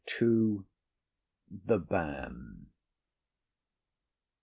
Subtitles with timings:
[1.67, 2.65] THE BAN.